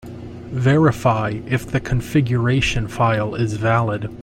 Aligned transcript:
Verify 0.49 1.41
if 1.45 1.67
the 1.67 1.79
configuration 1.79 2.87
file 2.87 3.35
is 3.35 3.53
valid. 3.53 4.09